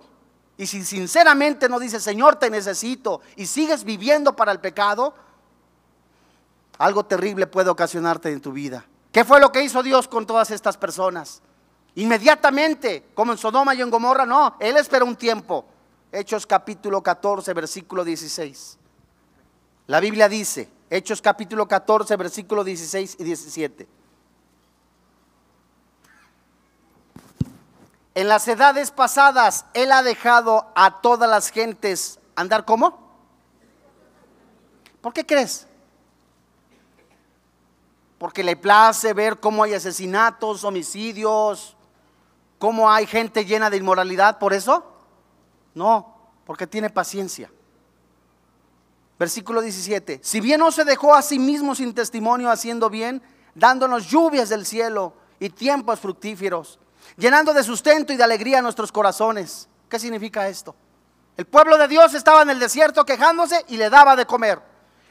[0.57, 5.15] Y si sinceramente no dices, Señor, te necesito, y sigues viviendo para el pecado,
[6.77, 8.85] algo terrible puede ocasionarte en tu vida.
[9.11, 11.41] ¿Qué fue lo que hizo Dios con todas estas personas?
[11.95, 15.65] Inmediatamente, como en Sodoma y en Gomorra, no, Él esperó un tiempo.
[16.11, 18.77] Hechos capítulo 14, versículo 16.
[19.85, 23.87] La Biblia dice, Hechos capítulo 14, versículo 16 y 17.
[28.15, 33.07] En las edades pasadas Él ha dejado a todas las gentes andar como.
[35.01, 35.67] ¿Por qué crees?
[38.17, 41.77] Porque le place ver cómo hay asesinatos, homicidios,
[42.57, 44.39] cómo hay gente llena de inmoralidad.
[44.39, 44.88] ¿Por eso?
[45.79, 46.13] No,
[46.45, 47.49] porque tiene paciencia.
[49.17, 50.19] Versículo 17.
[50.21, 53.21] Si bien no se dejó a sí mismo sin testimonio haciendo bien,
[53.55, 56.79] dándonos lluvias del cielo y tiempos fructíferos
[57.15, 59.69] llenando de sustento y de alegría nuestros corazones.
[59.87, 60.75] ¿Qué significa esto?
[61.37, 64.61] El pueblo de Dios estaba en el desierto quejándose y le daba de comer.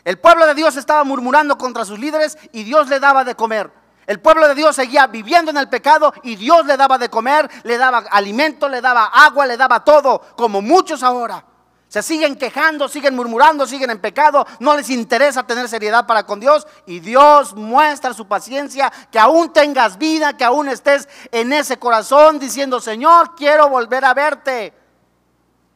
[0.05, 3.71] El pueblo de Dios estaba murmurando contra sus líderes y Dios le daba de comer.
[4.09, 7.47] El pueblo de Dios seguía viviendo en el pecado y Dios le daba de comer,
[7.63, 11.45] le daba alimento, le daba agua, le daba todo, como muchos ahora.
[11.89, 16.41] Se siguen quejando, siguen murmurando, siguen en pecado, no les interesa tener seriedad para con
[16.41, 21.79] Dios y Dios muestra su paciencia, que aún tengas vida, que aún estés en ese
[21.79, 24.73] corazón diciendo, Señor, quiero volver a verte.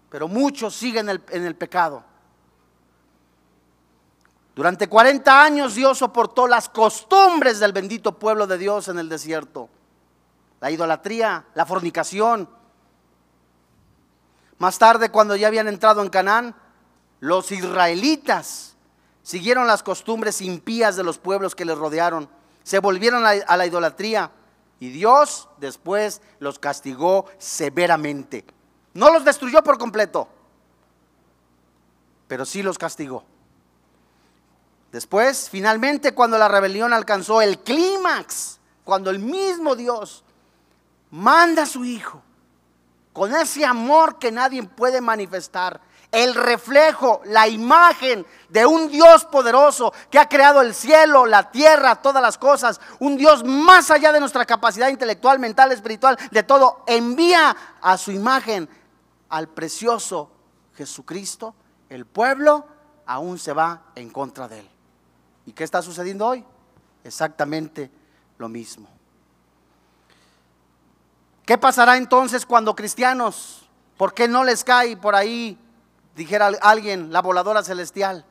[0.08, 2.02] Pero muchos siguen en el, pecado.
[4.54, 9.68] Durante 40 años Dios soportó las costumbres del bendito pueblo de Dios en el desierto.
[10.60, 12.48] La idolatría, la fornicación,
[14.62, 16.54] más tarde, cuando ya habían entrado en Canaán,
[17.18, 18.76] los israelitas
[19.24, 22.28] siguieron las costumbres impías de los pueblos que les rodearon,
[22.62, 24.30] se volvieron a la idolatría
[24.78, 28.44] y Dios después los castigó severamente.
[28.94, 30.28] No los destruyó por completo,
[32.28, 33.24] pero sí los castigó.
[34.92, 40.22] Después, finalmente, cuando la rebelión alcanzó el clímax, cuando el mismo Dios
[41.10, 42.22] manda a su Hijo
[43.14, 49.94] con ese amor que nadie puede manifestar, el reflejo, la imagen de un Dios poderoso
[50.10, 54.20] que ha creado el cielo, la tierra, todas las cosas, un Dios más allá de
[54.20, 58.68] nuestra capacidad intelectual, mental, espiritual, de todo, envía a su imagen
[59.30, 60.30] al precioso
[60.74, 61.54] Jesucristo,
[61.88, 62.66] el pueblo
[63.06, 64.71] aún se va en contra de él.
[65.46, 66.44] ¿Y qué está sucediendo hoy?
[67.04, 67.90] Exactamente
[68.38, 68.88] lo mismo.
[71.44, 75.58] ¿Qué pasará entonces cuando cristianos, por qué no les cae por ahí,
[76.14, 78.24] dijera alguien, la voladora celestial?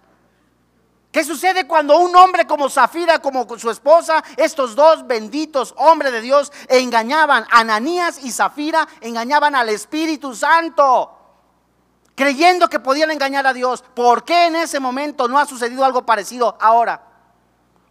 [1.12, 6.22] ¿Qué sucede cuando un hombre como Zafira, como su esposa, estos dos benditos hombres de
[6.22, 11.21] Dios, engañaban, Ananías y Zafira, engañaban al Espíritu Santo,
[12.16, 13.84] creyendo que podían engañar a Dios?
[13.96, 17.02] ¿Por qué en ese momento no ha sucedido algo parecido ahora?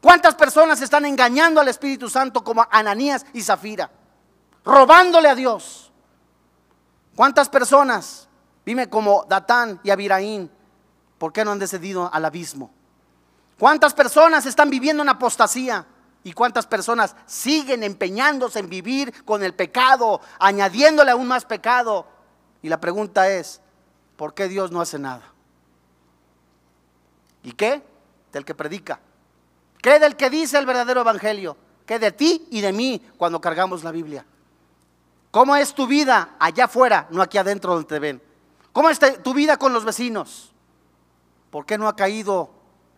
[0.00, 3.90] ¿Cuántas personas están engañando al Espíritu Santo como Ananías y Zafira?
[4.64, 5.90] robándole a Dios.
[7.16, 8.28] ¿Cuántas personas
[8.64, 10.50] viven como Datán y Abiraín?
[11.18, 12.70] ¿Por qué no han descendido al abismo?
[13.59, 15.87] ¿Cuántas personas están viviendo en apostasía?
[16.22, 22.06] ¿Y cuántas personas siguen empeñándose en vivir con el pecado, añadiéndole aún más pecado?
[22.62, 23.61] Y la pregunta es,
[24.20, 25.22] ¿por qué Dios no hace nada?
[27.42, 27.83] ¿Y qué?
[28.30, 29.00] Del que predica.
[29.80, 31.56] ¿Qué del que dice el verdadero evangelio?
[31.87, 34.26] ¿Qué de ti y de mí cuando cargamos la Biblia?
[35.30, 38.22] ¿Cómo es tu vida allá afuera, no aquí adentro donde te ven?
[38.74, 40.52] ¿Cómo es tu vida con los vecinos?
[41.50, 42.50] ¿Por qué no ha caído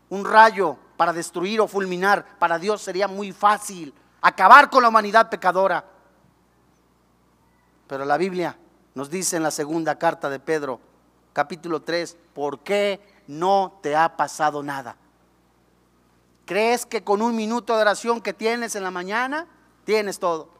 [0.09, 2.37] un rayo para destruir o fulminar?
[2.41, 5.85] Para Dios sería muy fácil acabar con la humanidad pecadora.
[7.87, 8.59] Pero la Biblia
[8.97, 10.81] nos dice en la segunda carta de Pedro,
[11.33, 14.97] capítulo 3, ¿por qué no te ha pasado nada?
[16.45, 19.47] ¿Crees que con un minuto de oración que tienes en la mañana,
[19.85, 20.51] tienes todo?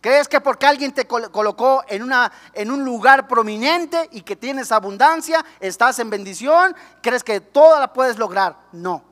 [0.00, 4.72] ¿Crees que porque alguien te colocó en, una, en un lugar prominente y que tienes
[4.72, 6.74] abundancia, estás en bendición?
[7.00, 8.56] ¿Crees que toda la puedes lograr?
[8.72, 9.04] No.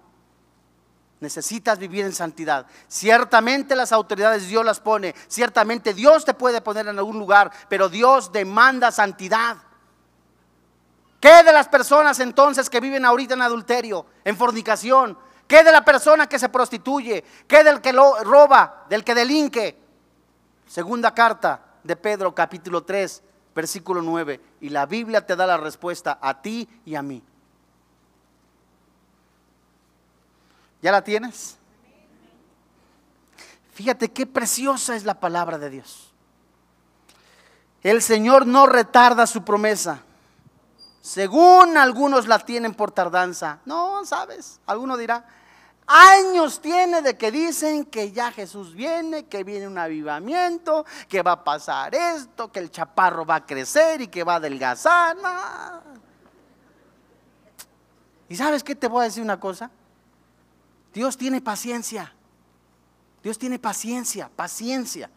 [1.21, 2.67] Necesitas vivir en santidad.
[2.89, 5.15] Ciertamente las autoridades Dios las pone.
[5.29, 9.59] Ciertamente Dios te puede poner en algún lugar, pero Dios demanda santidad.
[11.21, 15.19] ¿Qué de las personas entonces que viven ahorita en adulterio, en fornicación?
[15.47, 17.23] ¿Qué de la persona que se prostituye?
[17.47, 19.79] ¿Qué del que lo roba, del que delinque?
[20.67, 23.23] Segunda carta de Pedro capítulo 3,
[23.55, 24.41] versículo 9.
[24.63, 27.23] Y la Biblia te da la respuesta a ti y a mí.
[30.81, 31.59] ¿Ya la tienes?
[33.75, 36.13] Fíjate qué preciosa es la palabra de Dios.
[37.83, 40.03] El Señor no retarda su promesa.
[41.01, 43.61] Según algunos la tienen por tardanza.
[43.65, 45.25] No, sabes, alguno dirá,
[45.93, 51.33] Años tiene de que dicen que ya Jesús viene, que viene un avivamiento, que va
[51.33, 55.17] a pasar esto, que el chaparro va a crecer y que va a adelgazar.
[58.29, 59.69] ¿Y sabes qué te voy a decir una cosa?
[60.95, 62.15] Dios tiene paciencia.
[63.21, 65.11] Dios tiene paciencia, paciencia.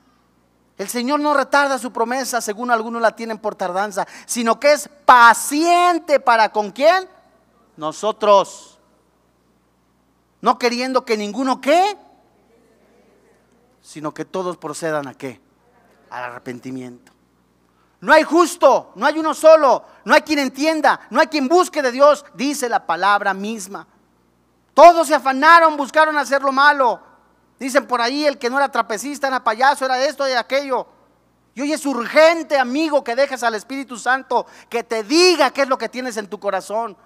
[0.77, 4.89] El Señor no retarda su promesa, según algunos la tienen por tardanza, sino que es
[5.05, 7.07] paciente para con quién?
[7.77, 8.79] Nosotros.
[10.41, 11.97] No queriendo que ninguno qué,
[13.81, 15.39] sino que todos procedan a qué?
[16.09, 17.11] Al arrepentimiento.
[18.01, 21.81] No hay justo, no hay uno solo, no hay quien entienda, no hay quien busque
[21.81, 23.87] de Dios, dice la palabra misma.
[24.73, 26.99] Todos se afanaron, buscaron hacer lo malo,
[27.63, 30.85] Dicen por ahí, el que no era trapecista, era payaso, era esto y aquello.
[31.55, 35.69] Y hoy es urgente, amigo, que dejes al Espíritu Santo que te diga qué es
[35.69, 36.97] lo que tienes en tu corazón.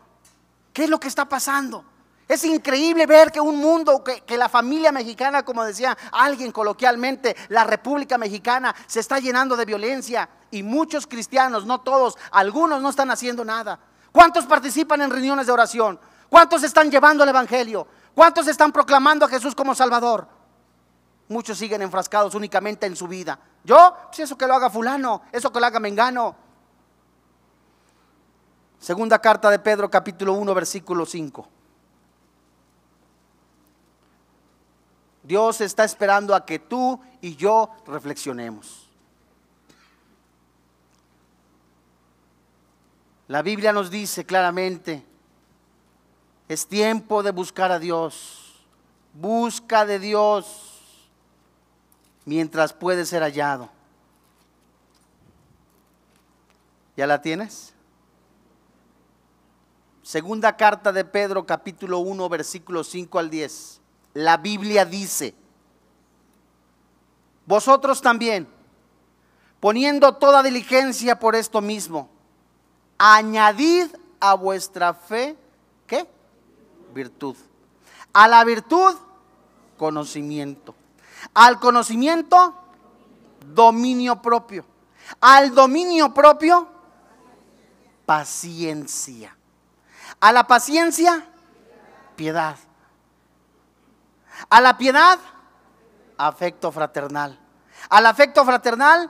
[0.73, 1.85] ¿Qué es lo que está pasando?
[2.27, 7.35] Es increíble ver que un mundo, que, que, la familia mexicana, como decía alguien coloquialmente,
[7.49, 12.89] la República Mexicana se está llenando de violencia y muchos cristianos, no todos, algunos no
[12.89, 13.77] están haciendo nada.
[14.11, 15.99] ¿Cuántos participan en reuniones de oración?
[16.29, 17.87] ¿Cuántos están llevando el Evangelio?
[18.15, 20.36] ¿Cuántos están proclamando a Jesús como Salvador?
[21.29, 23.37] Muchos siguen enfrascados únicamente en su vida.
[23.63, 26.35] Yo, pues eso que lo haga fulano, eso que lo haga mengano.
[28.79, 31.49] Segunda carta de Pedro capítulo 1 versículo 5.
[35.23, 38.87] Dios está esperando a que tú y yo reflexionemos.
[43.27, 45.03] La Biblia nos dice claramente,
[46.47, 48.65] es tiempo de buscar a Dios.
[49.13, 50.66] Busca de Dios
[52.27, 53.69] mientras puede ser hallado.
[56.97, 57.73] ¿Ya la tienes?
[60.03, 63.79] Segunda carta de Pedro, capítulo 1, versículos 5 al 10.
[64.13, 65.35] La Biblia dice,
[67.45, 68.45] vosotros también,
[69.61, 72.09] poniendo toda diligencia por esto mismo,
[72.97, 73.87] añadid
[74.19, 75.37] a vuestra fe,
[75.85, 76.05] ¿qué?
[76.93, 77.37] Virtud.
[78.11, 78.97] A la virtud,
[79.77, 80.75] conocimiento
[81.33, 82.53] al conocimiento,
[83.53, 84.65] dominio propio.
[85.21, 86.67] Al dominio propio,
[88.05, 89.35] paciencia.
[90.19, 91.25] A la paciencia,
[92.15, 92.55] piedad.
[94.49, 95.19] A la piedad,
[96.17, 97.39] afecto fraternal.
[97.89, 99.09] Al afecto fraternal,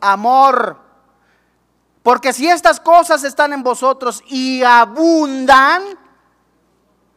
[0.00, 0.78] amor.
[2.02, 5.82] Porque si estas cosas están en vosotros y abundan,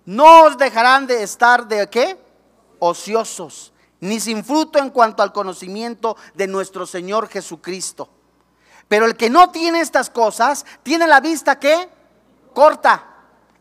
[0.06, 2.20] no os dejarán de estar de qué?
[2.80, 3.71] Ociosos
[4.02, 8.10] ni sin fruto en cuanto al conocimiento de nuestro Señor Jesucristo.
[8.88, 11.88] Pero el que no tiene estas cosas, tiene la vista que
[12.54, 13.06] corta,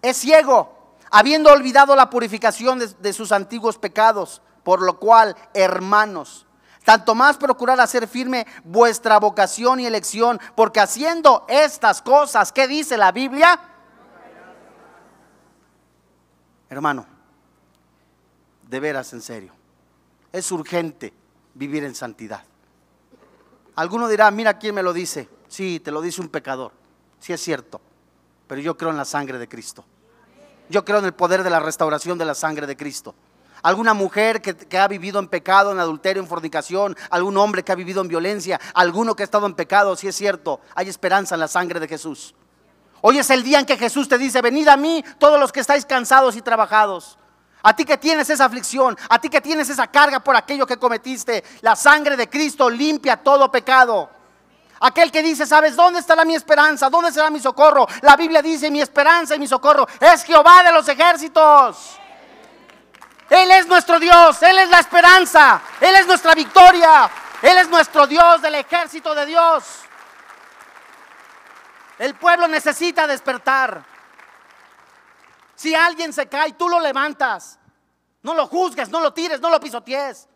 [0.02, 6.46] es ciego, habiendo olvidado la purificación de, sus antiguos pecados, por lo cual, hermanos,
[6.84, 12.96] tanto más procurar hacer firme vuestra vocación y elección, porque haciendo estas cosas, ¿qué dice
[12.96, 13.60] la Biblia?
[16.70, 17.04] Hermano,
[18.62, 19.59] de veras, en serio
[20.32, 21.12] es urgente
[21.54, 22.44] vivir en santidad.
[23.76, 25.28] Alguno dirá, mira quién me lo dice.
[25.48, 26.72] Sí, te lo dice un pecador.
[27.18, 27.80] Sí es cierto.
[28.46, 29.84] Pero yo creo en la sangre de Cristo.
[30.68, 33.14] Yo creo en el poder de la restauración de la sangre de Cristo.
[33.62, 37.74] Alguna mujer que, ha vivido en pecado, en adulterio, en fornicación, algún hombre que ha
[37.74, 41.40] vivido en violencia, alguno que ha estado en pecado, sí es cierto, hay esperanza en
[41.40, 42.34] la sangre de Jesús.
[43.02, 45.60] Hoy es el día en que Jesús te dice, venid a mí todos los que
[45.60, 47.18] estáis cansados y trabajados.
[47.62, 50.78] A ti que tienes esa aflicción, a ti que tienes esa carga por aquello que
[50.78, 54.08] cometiste, la sangre de Cristo limpia todo pecado.
[54.80, 56.88] Aquel que dice, ¿sabes dónde estará mi esperanza?
[56.88, 57.86] ¿Dónde será mi socorro?
[58.00, 61.98] La Biblia dice, mi esperanza y mi socorro es Jehová de los ejércitos.
[63.28, 67.10] Él es nuestro Dios, Él es la esperanza, Él es nuestra victoria,
[67.42, 69.64] Él es nuestro Dios del ejército de Dios.
[71.98, 73.89] El pueblo necesita despertar.
[75.60, 77.58] Si alguien se cae, tú lo levantas.
[78.22, 80.26] No lo juzgues, no lo tires, no lo pisotees.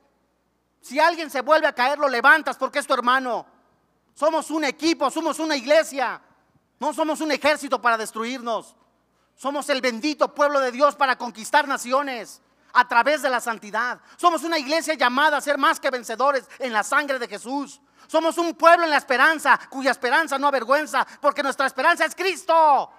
[0.82, 3.46] Si alguien se vuelve a caer, lo levantas porque es tu hermano.
[4.12, 6.20] Somos un equipo, somos una iglesia.
[6.78, 8.76] No somos un ejército para destruirnos.
[9.34, 12.42] Somos el bendito pueblo de Dios para conquistar naciones
[12.74, 14.02] a través de la santidad.
[14.18, 17.80] Somos una iglesia llamada a ser más que vencedores en la sangre de Jesús.
[18.08, 22.92] Somos un pueblo en la esperanza, cuya esperanza no avergüenza, porque nuestra esperanza es Cristo.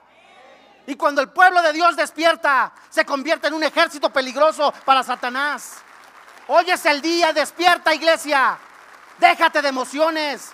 [0.87, 5.77] Y cuando el pueblo de Dios despierta, se convierte en un ejército peligroso para Satanás.
[6.47, 8.57] Hoy es el día, despierta iglesia.
[9.17, 10.51] Déjate de emociones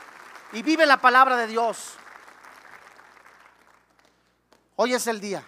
[0.54, 1.96] y vive la palabra de Dios.
[4.76, 5.44] Hoy es el día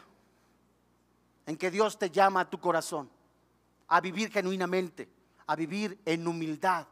[1.45, 3.09] en que Dios te llama a tu corazón.
[3.89, 5.07] a vivir genuinamente,
[5.45, 6.88] a vivir en humildad.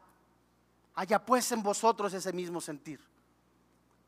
[0.93, 2.99] Haya pues en vosotros ese mismo sentir,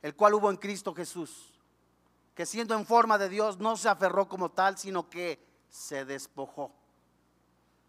[0.01, 1.52] el cual hubo en Cristo Jesús,
[2.35, 6.71] que siendo en forma de Dios no se aferró como tal, sino que se despojó,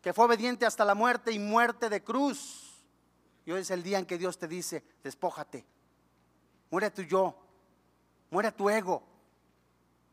[0.03, 2.83] que fue obediente hasta la muerte y muerte de cruz.
[3.47, 5.65] Y hoy es el día en que Dios te dice, despójate,
[6.71, 7.35] muere tu yo,
[8.31, 9.03] muere tu ego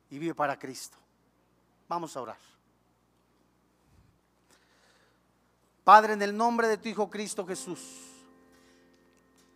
[0.10, 0.98] y vive para Cristo.
[1.88, 2.38] Vamos a orar.
[5.84, 7.82] Padre, en el nombre de tu Hijo Cristo Jesús,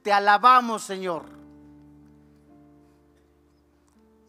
[0.03, 1.44] te alabamos, Señor.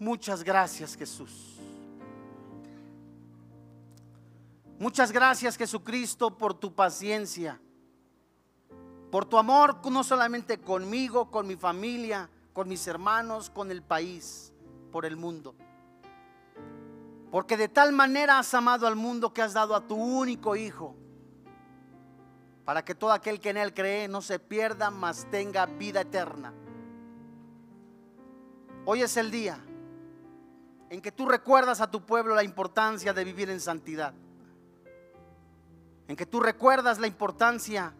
[0.06, 1.58] Muchas gracias, Jesús.
[4.78, 7.60] Muchas gracias, Jesucristo, por tu paciencia,
[9.10, 14.52] por tu amor, no solamente conmigo, con mi familia, con mis hermanos, con el país,
[14.92, 15.56] por el mundo.
[17.32, 20.94] Porque de tal manera has amado al mundo que has dado a tu único Hijo
[22.64, 26.54] para que todo aquel que en Él cree no se pierda, mas tenga vida eterna.
[28.84, 29.65] Hoy es el día
[30.90, 34.14] en que tú recuerdas a tu pueblo la importancia de vivir en santidad.
[36.08, 37.92] En que tú recuerdas la importancia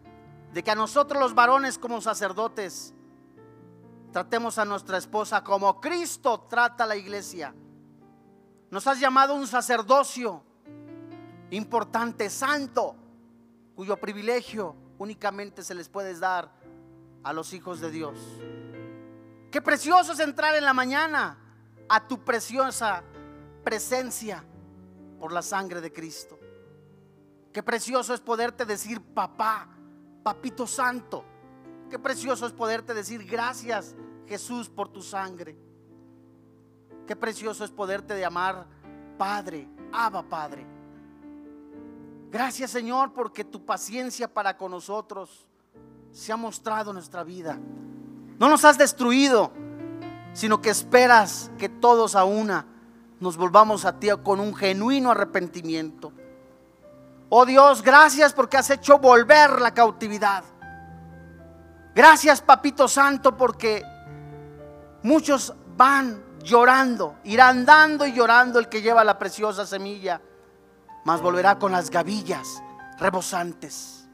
[0.53, 2.93] de que a nosotros los varones como sacerdotes
[4.11, 7.53] tratemos a nuestra esposa como Cristo trata a la iglesia.
[8.71, 10.41] Nos has llamado un sacerdocio
[11.51, 12.95] importante, santo
[13.75, 16.51] cuyo privilegio únicamente se les puede dar
[17.23, 18.17] a los hijos de Dios.
[19.51, 21.37] Qué precioso es entrar en la mañana
[21.89, 23.03] a tu preciosa
[23.63, 24.43] presencia
[25.19, 26.37] por la sangre de Cristo.
[27.51, 29.67] Qué precioso es poderte decir papá,
[30.23, 31.23] papito santo.
[31.89, 33.95] Qué precioso es poderte decir gracias
[34.27, 35.57] Jesús por tu sangre.
[37.07, 38.67] Qué precioso es poderte llamar
[39.17, 40.65] Padre, Abba Padre.
[42.29, 45.47] Gracias Señor porque tu paciencia para con nosotros
[46.11, 47.57] se ha mostrado en nuestra vida.
[48.37, 49.51] No nos has destruido,
[50.37, 52.67] sino que esperas que todos a una
[53.19, 56.11] nos volvamos a ti con un genuino arrepentimiento.
[57.29, 60.43] Oh Dios, gracias porque has hecho volver la cautividad.
[61.95, 63.83] Gracias, Papito Santo, porque
[65.01, 70.21] muchos van llorando, irán dando y llorando el que lleva la preciosa semilla
[71.07, 72.61] mas volverá con las gavillas
[72.99, 74.09] rebosantes.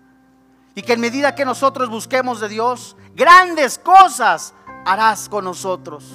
[0.75, 4.53] Y que en medida que nosotros busquemos de Dios, grandes cosas
[4.85, 6.05] harás con nosotros.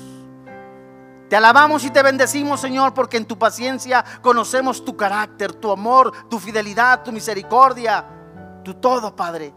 [1.29, 6.13] Te alabamos y te bendecimos, Señor, porque en tu paciencia conocemos tu carácter, tu amor,
[6.31, 8.05] tu fidelidad, tu misericordia,
[8.65, 9.53] tu todo, Padre.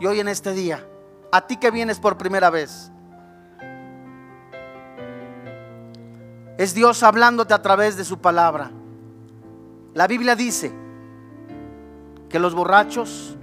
[0.00, 0.84] Y hoy en este día,
[1.30, 2.90] a ti que vienes por primera vez,
[6.58, 8.70] es Dios hablándote a través de su palabra.
[9.92, 10.72] La Biblia dice
[12.28, 13.36] que los borrachos,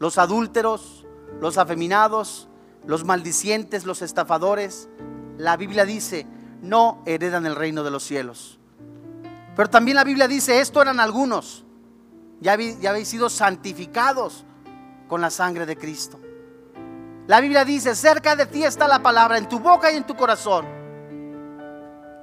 [0.00, 1.06] los adúlteros,
[1.40, 2.48] los afeminados,
[2.86, 4.88] los maldicientes, los estafadores,
[5.38, 6.26] la Biblia dice,
[6.60, 8.58] no heredan el reino de los cielos.
[9.56, 11.64] Pero también la Biblia dice, esto eran algunos,
[12.40, 14.44] ya, ya habéis sido santificados
[15.08, 16.20] con la sangre de Cristo.
[17.26, 20.14] La Biblia dice, cerca de ti está la palabra, en tu boca y en tu
[20.14, 20.84] corazón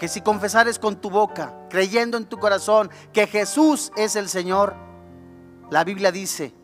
[0.02, 4.74] que si confesares con tu boca, creyendo en tu corazón que Jesús es el Señor,
[5.70, 6.56] la Biblia dice,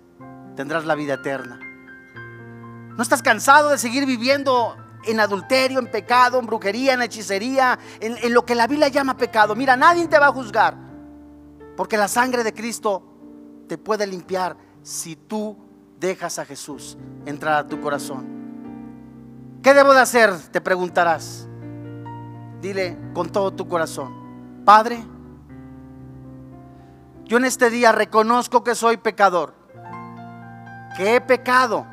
[0.56, 1.60] tendrás la vida eterna.
[2.98, 4.76] ¿No estás cansado de seguir viviendo
[5.06, 9.16] en adulterio, en pecado, en brujería, en hechicería, en, en, lo que la Biblia llama
[9.16, 9.56] pecado?
[9.56, 10.76] Mira, nadie te va a juzgar,
[11.78, 13.04] porque la sangre de Cristo
[13.68, 15.56] te puede limpiar si tú
[16.00, 18.26] dejas a Jesús entrar a tu corazón.
[19.62, 20.36] ¿Qué debo de hacer?
[20.52, 21.48] Te preguntarás.
[22.62, 25.06] Dile con todo tu corazón, Padre,
[27.26, 29.54] yo en este día reconozco que soy pecador,
[30.96, 31.86] que he pecado,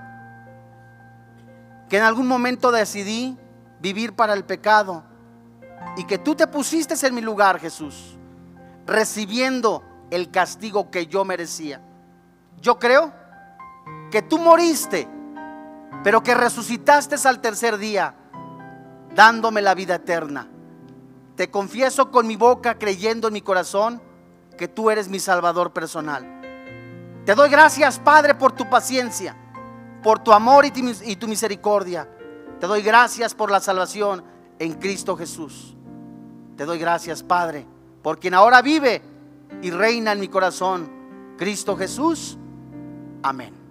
[1.89, 3.39] que en algún momento decidí
[3.81, 5.05] vivir para el pecado
[5.97, 8.17] y que tú te pusiste en mi lugar, Jesús,
[8.87, 11.81] recibiendo el castigo que yo merecía.
[12.61, 13.13] Yo creo
[14.11, 15.09] que tú moriste,
[16.03, 18.15] pero que resucitaste al tercer día,
[19.15, 20.49] dándome la vida eterna.
[21.37, 24.01] Te confieso con mi boca, creyendo en mi corazón,
[24.57, 26.41] que tú eres mi Salvador personal.
[27.25, 29.37] Te doy gracias, Padre, por tu paciencia,
[30.05, 32.07] por tu amor y tu, misericordia.
[32.61, 34.23] Te doy gracias por la salvación
[34.59, 35.75] en Cristo Jesús.
[36.59, 37.67] Te doy gracias, Padre,
[38.03, 39.01] por quien ahora vive
[39.63, 40.91] y reina en mi corazón,
[41.39, 42.37] Cristo Jesús.
[43.23, 43.64] Amén.